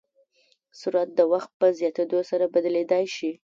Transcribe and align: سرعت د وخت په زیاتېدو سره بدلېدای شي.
سرعت 0.79 1.09
د 1.15 1.19
وخت 1.31 1.51
په 1.59 1.67
زیاتېدو 1.79 2.19
سره 2.29 2.45
بدلېدای 2.53 3.05
شي. 3.15 3.31